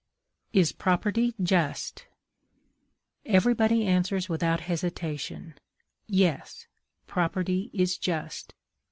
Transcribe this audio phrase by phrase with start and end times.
[0.51, 2.07] Is property just?
[3.23, 5.53] Everybody answers without hesitation,
[6.07, 6.65] "Yes,
[7.05, 8.55] property is just."